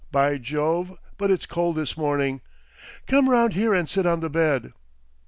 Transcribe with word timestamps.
By 0.11 0.39
Jove, 0.39 0.97
but 1.19 1.29
it's 1.29 1.45
cold 1.45 1.75
this 1.75 1.95
morning! 1.95 2.41
Come 3.05 3.29
round 3.29 3.53
here 3.53 3.75
and 3.75 3.87
sit 3.87 4.07
on 4.07 4.21
the 4.21 4.31
bed!" 4.31 4.73